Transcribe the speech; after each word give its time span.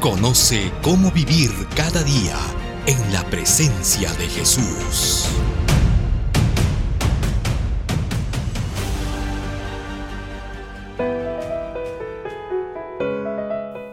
Conoce 0.00 0.70
cómo 0.82 1.10
vivir 1.10 1.50
cada 1.74 2.02
día 2.02 2.36
en 2.86 3.12
la 3.12 3.24
presencia 3.24 4.12
de 4.14 4.28
Jesús. 4.28 5.28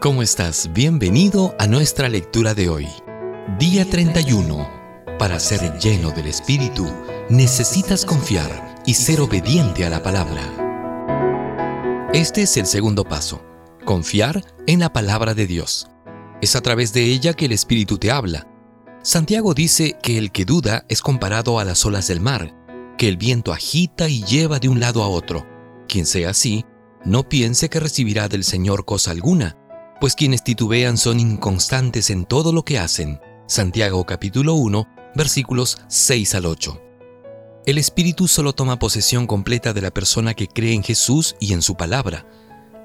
¿Cómo 0.00 0.22
estás? 0.22 0.70
Bienvenido 0.72 1.54
a 1.58 1.66
nuestra 1.66 2.08
lectura 2.08 2.54
de 2.54 2.68
hoy. 2.68 2.88
Día 3.58 3.88
31. 3.88 4.68
Para 5.18 5.38
ser 5.38 5.78
lleno 5.78 6.10
del 6.10 6.26
Espíritu, 6.26 6.86
necesitas 7.30 8.04
confiar 8.04 8.74
y 8.84 8.94
ser 8.94 9.20
obediente 9.20 9.86
a 9.86 9.90
la 9.90 10.02
palabra. 10.02 10.42
Este 12.12 12.42
es 12.42 12.56
el 12.56 12.66
segundo 12.66 13.04
paso, 13.04 13.42
confiar 13.84 14.44
en 14.66 14.80
la 14.80 14.92
palabra 14.92 15.34
de 15.34 15.46
Dios. 15.46 15.91
Es 16.42 16.56
a 16.56 16.60
través 16.60 16.92
de 16.92 17.04
ella 17.04 17.34
que 17.34 17.44
el 17.44 17.52
Espíritu 17.52 17.98
te 17.98 18.10
habla. 18.10 18.48
Santiago 19.04 19.54
dice 19.54 19.96
que 20.02 20.18
el 20.18 20.32
que 20.32 20.44
duda 20.44 20.84
es 20.88 21.00
comparado 21.00 21.60
a 21.60 21.64
las 21.64 21.86
olas 21.86 22.08
del 22.08 22.20
mar, 22.20 22.52
que 22.98 23.06
el 23.06 23.16
viento 23.16 23.52
agita 23.52 24.08
y 24.08 24.24
lleva 24.24 24.58
de 24.58 24.68
un 24.68 24.80
lado 24.80 25.04
a 25.04 25.08
otro. 25.08 25.46
Quien 25.88 26.04
sea 26.04 26.30
así, 26.30 26.64
no 27.04 27.28
piense 27.28 27.68
que 27.68 27.78
recibirá 27.78 28.26
del 28.26 28.42
Señor 28.42 28.84
cosa 28.84 29.12
alguna, 29.12 29.56
pues 30.00 30.16
quienes 30.16 30.42
titubean 30.42 30.98
son 30.98 31.20
inconstantes 31.20 32.10
en 32.10 32.24
todo 32.24 32.52
lo 32.52 32.64
que 32.64 32.80
hacen. 32.80 33.20
Santiago 33.46 34.04
capítulo 34.04 34.54
1, 34.54 34.88
versículos 35.14 35.78
6 35.86 36.34
al 36.34 36.46
8. 36.46 36.82
El 37.66 37.78
Espíritu 37.78 38.26
solo 38.26 38.52
toma 38.52 38.80
posesión 38.80 39.28
completa 39.28 39.72
de 39.72 39.80
la 39.80 39.92
persona 39.92 40.34
que 40.34 40.48
cree 40.48 40.74
en 40.74 40.82
Jesús 40.82 41.36
y 41.38 41.52
en 41.52 41.62
su 41.62 41.76
palabra. 41.76 42.26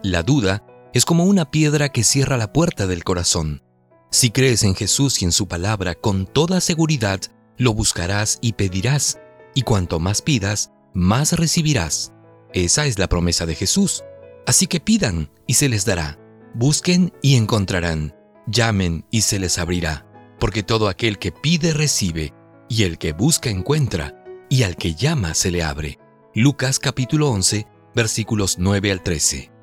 La 0.03 0.21
duda 0.21 0.63
es 0.93 1.05
como 1.05 1.25
una 1.25 1.51
piedra 1.51 1.89
que 1.89 2.03
cierra 2.03 2.37
la 2.37 2.53
puerta 2.53 2.87
del 2.87 3.03
corazón. 3.03 3.63
Si 4.11 4.31
crees 4.31 4.63
en 4.63 4.75
Jesús 4.75 5.21
y 5.21 5.25
en 5.25 5.31
su 5.31 5.47
palabra 5.47 5.95
con 5.95 6.25
toda 6.25 6.61
seguridad, 6.61 7.19
lo 7.57 7.73
buscarás 7.73 8.39
y 8.41 8.53
pedirás, 8.53 9.19
y 9.53 9.63
cuanto 9.63 9.99
más 9.99 10.21
pidas, 10.21 10.71
más 10.93 11.33
recibirás. 11.33 12.13
Esa 12.53 12.85
es 12.85 12.97
la 12.97 13.07
promesa 13.07 13.45
de 13.45 13.55
Jesús. 13.55 14.03
Así 14.45 14.67
que 14.67 14.79
pidan 14.79 15.29
y 15.45 15.55
se 15.55 15.69
les 15.69 15.85
dará. 15.85 16.17
Busquen 16.53 17.13
y 17.21 17.35
encontrarán. 17.35 18.15
Llamen 18.47 19.05
y 19.11 19.21
se 19.21 19.39
les 19.39 19.57
abrirá. 19.57 20.05
Porque 20.39 20.63
todo 20.63 20.87
aquel 20.87 21.19
que 21.19 21.31
pide 21.31 21.73
recibe, 21.73 22.33
y 22.69 22.83
el 22.83 22.97
que 22.97 23.13
busca 23.13 23.49
encuentra, 23.49 24.23
y 24.49 24.63
al 24.63 24.75
que 24.77 24.95
llama 24.95 25.33
se 25.33 25.51
le 25.51 25.63
abre. 25.63 25.99
Lucas 26.33 26.79
capítulo 26.79 27.29
11, 27.29 27.67
versículos 27.93 28.57
9 28.59 28.91
al 28.91 29.03
13. 29.03 29.56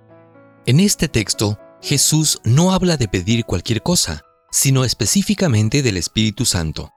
En 0.66 0.80
este 0.80 1.08
texto, 1.08 1.58
Jesús 1.82 2.40
no 2.42 2.72
habla 2.72 2.96
de 2.96 3.06
pedir 3.06 3.44
cualquier 3.44 3.82
cosa, 3.82 4.22
sino 4.50 4.84
específicamente 4.84 5.82
del 5.82 5.98
Espíritu 5.98 6.46
Santo. 6.46 6.90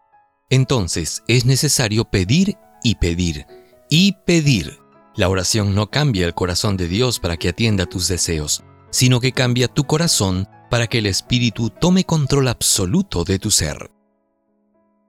Entonces, 0.49 1.23
es 1.27 1.43
necesario 1.43 2.05
pedir 2.05 2.55
y 2.81 2.95
pedir 2.95 3.45
y 3.89 4.13
pedir. 4.25 4.79
La 5.17 5.27
oración 5.27 5.75
no 5.75 5.89
cambia 5.89 6.25
el 6.25 6.33
corazón 6.33 6.77
de 6.77 6.87
Dios 6.87 7.19
para 7.19 7.35
que 7.35 7.49
atienda 7.49 7.85
tus 7.85 8.07
deseos, 8.07 8.63
sino 8.89 9.19
que 9.19 9.33
cambia 9.33 9.67
tu 9.67 9.83
corazón 9.83 10.47
para 10.69 10.87
que 10.87 10.99
el 10.99 11.05
Espíritu 11.05 11.69
tome 11.69 12.05
control 12.05 12.47
absoluto 12.47 13.25
de 13.25 13.37
tu 13.37 13.51
ser. 13.51 13.91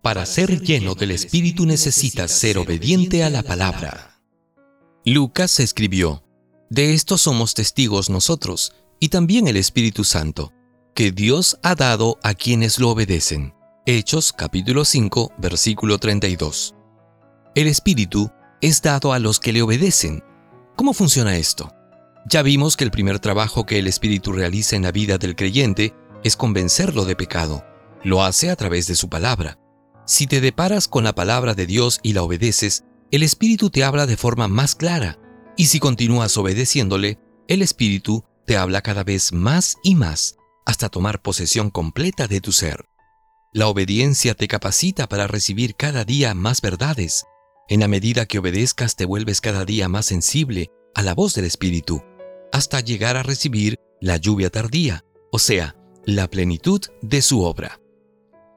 Para 0.03 0.27
ser 0.27 0.60
lleno 0.62 0.97
del 0.97 1.12
Espíritu 1.12 1.65
necesitas 1.65 2.33
ser 2.33 2.59
obediente 2.59 3.22
a 3.22 3.31
la 3.31 3.44
palabra. 3.44 4.21
Lucas 5.04 5.60
escribió, 5.60 6.25
de 6.71 6.93
esto 6.93 7.17
somos 7.17 7.55
testigos 7.55 8.11
nosotros, 8.11 8.75
y 9.01 9.09
también 9.09 9.49
el 9.49 9.56
Espíritu 9.56 10.05
Santo, 10.05 10.53
que 10.95 11.12
Dios 11.12 11.59
ha 11.62 11.75
dado 11.75 12.19
a 12.23 12.34
quienes 12.34 12.79
lo 12.79 12.91
obedecen. 12.91 13.55
Hechos 13.87 14.34
capítulo 14.34 14.84
5, 14.84 15.33
versículo 15.39 15.99
32. 15.99 16.75
El 17.55 17.69
Espíritu 17.69 18.31
es 18.61 18.83
dado 18.83 19.15
a 19.15 19.19
los 19.19 19.41
que 19.41 19.53
le 19.53 19.62
obedecen. 19.62 20.23
¿Cómo 20.77 20.93
funciona 20.93 21.37
esto? 21.39 21.73
Ya 22.28 22.43
vimos 22.43 22.77
que 22.77 22.84
el 22.84 22.91
primer 22.91 23.19
trabajo 23.19 23.65
que 23.65 23.78
el 23.78 23.87
Espíritu 23.87 24.33
realiza 24.33 24.77
en 24.77 24.83
la 24.83 24.93
vida 24.93 25.17
del 25.17 25.37
creyente 25.37 25.95
es 26.23 26.37
convencerlo 26.37 27.07
de 27.07 27.17
pecado. 27.17 27.65
Lo 28.05 28.23
hace 28.23 28.51
a 28.51 28.57
través 28.57 28.87
de 28.87 28.95
su 28.95 29.09
palabra. 29.09 29.59
Si 30.05 30.27
te 30.27 30.43
deparas 30.43 30.87
con 30.87 31.05
la 31.05 31.15
palabra 31.15 31.55
de 31.55 31.65
Dios 31.65 31.99
y 32.03 32.12
la 32.12 32.23
obedeces, 32.23 32.84
el 33.11 33.23
Espíritu 33.23 33.71
te 33.71 33.84
habla 33.84 34.05
de 34.05 34.19
forma 34.19 34.49
más 34.49 34.75
clara 34.75 35.19
y 35.59 35.67
si 35.67 35.81
continúas 35.81 36.37
obedeciéndole, 36.39 37.19
el 37.49 37.63
Espíritu 37.63 38.25
te 38.47 38.57
habla 38.57 38.81
cada 38.81 39.03
vez 39.03 39.33
más 39.33 39.77
y 39.83 39.97
más 39.97 40.37
hasta 40.65 40.89
tomar 40.89 41.21
posesión 41.21 41.71
completa 41.71 42.29
de 42.29 42.41
tu 42.41 42.53
ser. 42.53 42.89
La 43.53 43.67
obediencia 43.67 44.35
te 44.35 44.47
capacita 44.47 45.09
para 45.09 45.27
recibir 45.27 45.75
cada 45.75 46.05
día 46.05 46.33
más 46.35 46.61
verdades. 46.61 47.25
En 47.69 47.81
la 47.81 47.89
medida 47.89 48.27
que 48.27 48.39
obedezcas 48.39 48.95
te 48.95 49.05
vuelves 49.05 49.41
cada 49.41 49.65
día 49.65 49.89
más 49.89 50.07
sensible 50.07 50.71
a 50.95 51.03
la 51.03 51.13
voz 51.15 51.35
del 51.35 51.45
Espíritu, 51.45 52.03
hasta 52.53 52.81
llegar 52.81 53.17
a 53.17 53.25
recibir 53.25 53.81
la 54.01 54.17
lluvia 54.17 54.51
tardía, 54.51 55.05
o 55.33 55.41
sea, 55.41 55.75
la 56.05 56.31
plenitud 56.31 56.83
de 57.03 57.21
su 57.21 57.43
obra. 57.43 57.81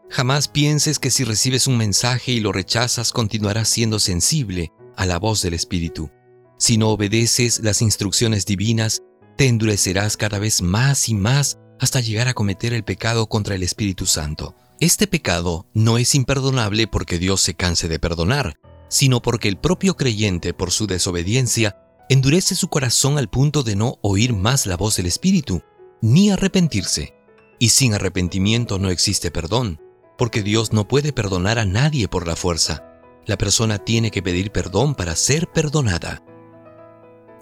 Jamás 0.09 0.49
pienses 0.49 0.99
que 0.99 1.09
si 1.09 1.23
recibes 1.23 1.65
un 1.65 1.77
mensaje 1.77 2.31
y 2.31 2.41
lo 2.41 2.51
rechazas 2.51 3.11
continuarás 3.11 3.69
siendo 3.69 3.97
sensible 3.97 4.71
a 4.95 5.07
la 5.07 5.17
voz 5.17 5.41
del 5.41 5.55
Espíritu. 5.55 6.11
Si 6.61 6.77
no 6.77 6.89
obedeces 6.89 7.61
las 7.63 7.81
instrucciones 7.81 8.45
divinas, 8.45 9.01
te 9.35 9.47
endurecerás 9.47 10.15
cada 10.15 10.37
vez 10.37 10.61
más 10.61 11.09
y 11.09 11.15
más 11.15 11.57
hasta 11.79 12.01
llegar 12.01 12.27
a 12.27 12.35
cometer 12.35 12.71
el 12.71 12.83
pecado 12.83 13.25
contra 13.25 13.55
el 13.55 13.63
Espíritu 13.63 14.05
Santo. 14.05 14.53
Este 14.79 15.07
pecado 15.07 15.65
no 15.73 15.97
es 15.97 16.13
imperdonable 16.13 16.85
porque 16.85 17.17
Dios 17.17 17.41
se 17.41 17.55
canse 17.55 17.87
de 17.87 17.97
perdonar, 17.97 18.59
sino 18.89 19.23
porque 19.23 19.47
el 19.47 19.57
propio 19.57 19.97
creyente, 19.97 20.53
por 20.53 20.69
su 20.69 20.85
desobediencia, 20.85 21.77
endurece 22.09 22.53
su 22.53 22.67
corazón 22.67 23.17
al 23.17 23.27
punto 23.27 23.63
de 23.63 23.75
no 23.75 23.97
oír 24.03 24.31
más 24.31 24.67
la 24.67 24.77
voz 24.77 24.97
del 24.97 25.07
Espíritu, 25.07 25.63
ni 25.99 26.29
arrepentirse. 26.29 27.15
Y 27.57 27.69
sin 27.69 27.95
arrepentimiento 27.95 28.77
no 28.77 28.91
existe 28.91 29.31
perdón, 29.31 29.81
porque 30.15 30.43
Dios 30.43 30.73
no 30.73 30.87
puede 30.87 31.11
perdonar 31.11 31.57
a 31.57 31.65
nadie 31.65 32.07
por 32.07 32.27
la 32.27 32.35
fuerza. 32.35 32.83
La 33.25 33.39
persona 33.39 33.79
tiene 33.79 34.11
que 34.11 34.21
pedir 34.21 34.51
perdón 34.51 34.93
para 34.93 35.15
ser 35.15 35.47
perdonada. 35.47 36.21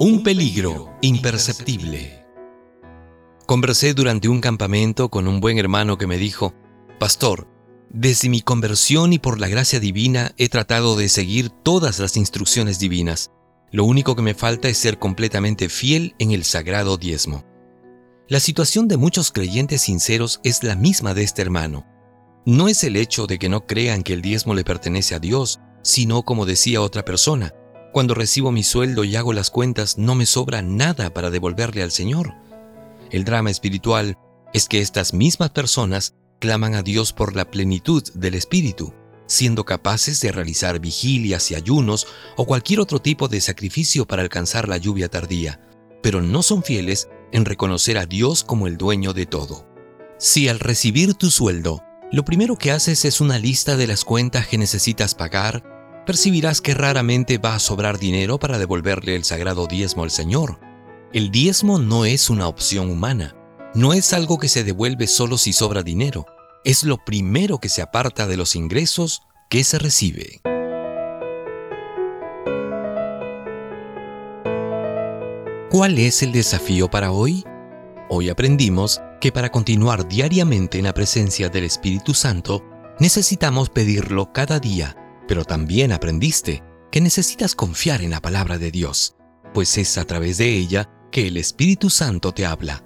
Un 0.01 0.23
peligro 0.23 0.95
imperceptible. 1.01 2.25
Conversé 3.45 3.93
durante 3.93 4.29
un 4.29 4.39
campamento 4.39 5.09
con 5.09 5.27
un 5.27 5.41
buen 5.41 5.57
hermano 5.57 5.97
que 5.97 6.07
me 6.07 6.17
dijo, 6.17 6.53
Pastor, 7.01 7.49
desde 7.89 8.29
mi 8.29 8.39
conversión 8.39 9.11
y 9.11 9.19
por 9.19 9.41
la 9.41 9.49
gracia 9.49 9.81
divina 9.81 10.31
he 10.37 10.47
tratado 10.47 10.95
de 10.95 11.09
seguir 11.09 11.49
todas 11.49 11.99
las 11.99 12.15
instrucciones 12.15 12.79
divinas. 12.79 13.31
Lo 13.71 13.83
único 13.83 14.15
que 14.15 14.21
me 14.21 14.35
falta 14.35 14.69
es 14.69 14.77
ser 14.77 14.99
completamente 14.99 15.67
fiel 15.67 16.15
en 16.17 16.31
el 16.31 16.45
sagrado 16.45 16.95
diezmo. 16.95 17.43
La 18.29 18.39
situación 18.39 18.87
de 18.87 18.95
muchos 18.95 19.33
creyentes 19.33 19.81
sinceros 19.81 20.39
es 20.45 20.63
la 20.63 20.77
misma 20.77 21.13
de 21.13 21.23
este 21.23 21.41
hermano. 21.41 21.85
No 22.45 22.69
es 22.69 22.85
el 22.85 22.95
hecho 22.95 23.27
de 23.27 23.37
que 23.37 23.49
no 23.49 23.65
crean 23.65 24.03
que 24.03 24.13
el 24.13 24.21
diezmo 24.21 24.53
le 24.53 24.63
pertenece 24.63 25.13
a 25.13 25.19
Dios, 25.19 25.59
sino 25.81 26.23
como 26.23 26.45
decía 26.45 26.79
otra 26.79 27.03
persona, 27.03 27.53
cuando 27.91 28.13
recibo 28.13 28.51
mi 28.51 28.63
sueldo 28.63 29.03
y 29.03 29.15
hago 29.15 29.33
las 29.33 29.49
cuentas, 29.49 29.97
no 29.97 30.15
me 30.15 30.25
sobra 30.25 30.61
nada 30.61 31.13
para 31.13 31.29
devolverle 31.29 31.81
al 31.81 31.91
Señor. 31.91 32.35
El 33.11 33.23
drama 33.23 33.49
espiritual 33.49 34.17
es 34.53 34.67
que 34.67 34.79
estas 34.79 35.13
mismas 35.13 35.49
personas 35.49 36.15
claman 36.39 36.75
a 36.75 36.83
Dios 36.83 37.13
por 37.13 37.35
la 37.35 37.49
plenitud 37.49 38.03
del 38.13 38.35
Espíritu, 38.35 38.93
siendo 39.25 39.65
capaces 39.65 40.21
de 40.21 40.31
realizar 40.31 40.79
vigilias 40.79 41.51
y 41.51 41.55
ayunos 41.55 42.07
o 42.37 42.45
cualquier 42.45 42.79
otro 42.79 42.99
tipo 42.99 43.27
de 43.27 43.41
sacrificio 43.41 44.07
para 44.07 44.21
alcanzar 44.21 44.67
la 44.67 44.77
lluvia 44.77 45.09
tardía, 45.09 45.59
pero 46.01 46.21
no 46.21 46.43
son 46.43 46.63
fieles 46.63 47.09
en 47.31 47.45
reconocer 47.45 47.97
a 47.97 48.05
Dios 48.05 48.43
como 48.43 48.67
el 48.67 48.77
dueño 48.77 49.13
de 49.13 49.25
todo. 49.25 49.67
Si 50.17 50.47
al 50.47 50.59
recibir 50.59 51.13
tu 51.13 51.29
sueldo, 51.29 51.83
lo 52.11 52.25
primero 52.25 52.57
que 52.57 52.71
haces 52.71 53.05
es 53.05 53.21
una 53.21 53.37
lista 53.37 53.77
de 53.77 53.87
las 53.87 54.03
cuentas 54.03 54.47
que 54.47 54.57
necesitas 54.57 55.13
pagar, 55.13 55.78
percibirás 56.09 56.59
que 56.59 56.73
raramente 56.73 57.37
va 57.37 57.53
a 57.53 57.59
sobrar 57.59 57.99
dinero 57.99 58.39
para 58.39 58.57
devolverle 58.57 59.15
el 59.15 59.23
sagrado 59.23 59.67
diezmo 59.67 60.01
al 60.01 60.09
Señor. 60.09 60.59
El 61.13 61.29
diezmo 61.29 61.77
no 61.77 62.03
es 62.03 62.31
una 62.31 62.47
opción 62.47 62.89
humana, 62.89 63.35
no 63.75 63.93
es 63.93 64.11
algo 64.11 64.39
que 64.39 64.47
se 64.47 64.63
devuelve 64.63 65.05
solo 65.05 65.37
si 65.37 65.53
sobra 65.53 65.83
dinero. 65.83 66.25
es 66.63 66.83
lo 66.83 66.97
primero 66.97 67.59
que 67.59 67.69
se 67.69 67.83
aparta 67.83 68.25
de 68.25 68.37
los 68.37 68.55
ingresos 68.55 69.21
que 69.51 69.63
se 69.63 69.77
recibe. 69.77 70.41
¿Cuál 75.69 75.99
es 75.99 76.23
el 76.23 76.31
desafío 76.31 76.89
para 76.89 77.11
hoy? 77.11 77.43
Hoy 78.09 78.29
aprendimos 78.29 78.99
que 79.21 79.31
para 79.31 79.51
continuar 79.51 80.07
diariamente 80.07 80.79
en 80.79 80.85
la 80.85 80.93
presencia 80.95 81.49
del 81.49 81.65
Espíritu 81.65 82.15
Santo, 82.15 82.63
necesitamos 82.99 83.69
pedirlo 83.69 84.33
cada 84.33 84.59
día, 84.59 84.95
pero 85.29 85.45
también 85.45 85.91
aprendiste 85.91 86.63
que 86.91 87.01
necesitas 87.01 87.53
confiar 87.53 88.01
en 88.01 88.09
la 88.09 88.19
palabra 88.19 88.57
de 88.57 88.71
Dios, 88.71 89.15
pues 89.53 89.77
es 89.77 89.99
a 89.99 90.05
través 90.05 90.39
de 90.39 90.57
ella 90.57 90.89
que 91.11 91.27
el 91.27 91.37
Espíritu 91.37 91.91
Santo 91.91 92.31
te 92.31 92.47
habla. 92.47 92.83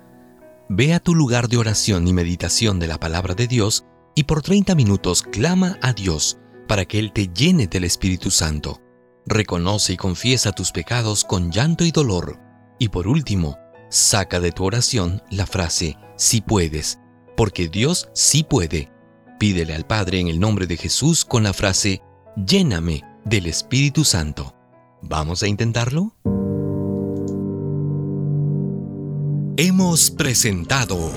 Ve 0.68 0.94
a 0.94 1.00
tu 1.00 1.16
lugar 1.16 1.48
de 1.48 1.56
oración 1.56 2.06
y 2.06 2.12
meditación 2.12 2.80
de 2.80 2.88
la 2.88 3.00
palabra 3.00 3.34
de 3.34 3.48
Dios 3.48 3.86
y 4.14 4.26
por 4.26 4.42
30 4.42 4.76
minutos 4.76 5.24
clama 5.24 5.80
a 5.82 5.94
Dios 5.94 6.38
para 6.68 6.84
que 6.84 7.00
Él 7.00 7.14
te 7.14 7.30
llene 7.30 7.68
del 7.68 7.86
Espíritu 7.86 8.30
Santo. 8.30 8.82
Reconoce 9.26 9.94
y 9.94 9.98
confiesa 9.98 10.52
tus 10.52 10.74
pecados 10.74 11.24
con 11.24 11.50
llanto 11.50 11.86
y 11.86 11.92
dolor. 11.92 12.42
Y 12.78 12.90
por 12.90 13.08
último, 13.08 13.58
saca 13.90 14.42
de 14.42 14.52
tu 14.52 14.66
oración 14.66 15.24
la 15.32 15.46
frase 15.46 15.96
si 16.18 16.42
puedes, 16.42 17.00
porque 17.38 17.70
Dios 17.70 18.10
sí 18.14 18.44
puede. 18.44 18.92
Pídele 19.40 19.74
al 19.74 19.88
Padre 19.88 20.20
en 20.20 20.28
el 20.28 20.42
nombre 20.42 20.68
de 20.68 20.76
Jesús 20.76 21.24
con 21.24 21.44
la 21.44 21.54
frase 21.54 22.02
lléname 22.36 23.04
del 23.26 23.48
Espíritu 23.48 24.04
Santo. 24.04 24.56
¿Vamos 25.02 25.44
a 25.44 25.48
intentarlo? 25.48 26.16
Hemos 29.58 30.10
presentado 30.12 31.12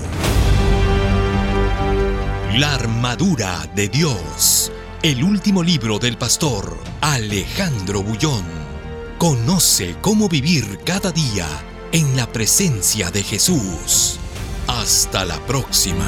La 2.57 2.75
armadura 2.75 3.65
de 3.75 3.87
Dios, 3.87 4.71
el 5.01 5.23
último 5.23 5.63
libro 5.63 5.99
del 5.99 6.17
pastor 6.17 6.77
Alejandro 7.01 8.03
Bullón. 8.03 8.45
Conoce 9.17 9.95
cómo 10.01 10.29
vivir 10.29 10.79
cada 10.85 11.11
día 11.11 11.47
en 11.91 12.15
la 12.15 12.27
presencia 12.27 13.09
de 13.09 13.23
Jesús. 13.23 14.19
Hasta 14.67 15.25
la 15.25 15.39
próxima. 15.47 16.05